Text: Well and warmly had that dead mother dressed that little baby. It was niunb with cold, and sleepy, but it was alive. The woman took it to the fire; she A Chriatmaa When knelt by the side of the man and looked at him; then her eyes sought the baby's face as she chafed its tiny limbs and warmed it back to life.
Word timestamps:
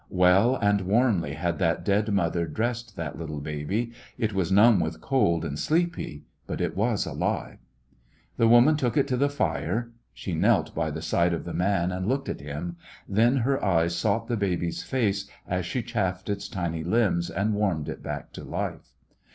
Well 0.09 0.55
and 0.55 0.81
warmly 0.81 1.33
had 1.33 1.59
that 1.59 1.85
dead 1.85 2.11
mother 2.11 2.47
dressed 2.47 2.95
that 2.95 3.19
little 3.19 3.39
baby. 3.39 3.91
It 4.17 4.33
was 4.33 4.51
niunb 4.51 4.81
with 4.81 4.99
cold, 4.99 5.45
and 5.45 5.59
sleepy, 5.59 6.23
but 6.47 6.59
it 6.59 6.75
was 6.75 7.05
alive. 7.05 7.59
The 8.37 8.47
woman 8.47 8.77
took 8.77 8.97
it 8.97 9.07
to 9.09 9.15
the 9.15 9.29
fire; 9.29 9.91
she 10.11 10.31
A 10.31 10.33
Chriatmaa 10.33 10.35
When 10.35 10.41
knelt 10.41 10.73
by 10.73 10.89
the 10.89 11.03
side 11.03 11.33
of 11.33 11.45
the 11.45 11.53
man 11.53 11.91
and 11.91 12.07
looked 12.07 12.29
at 12.29 12.41
him; 12.41 12.77
then 13.07 13.37
her 13.45 13.63
eyes 13.63 13.95
sought 13.95 14.25
the 14.25 14.37
baby's 14.37 14.81
face 14.81 15.29
as 15.47 15.67
she 15.67 15.83
chafed 15.83 16.31
its 16.31 16.49
tiny 16.49 16.83
limbs 16.83 17.29
and 17.29 17.53
warmed 17.53 17.87
it 17.87 18.01
back 18.01 18.33
to 18.33 18.43
life. 18.43 18.95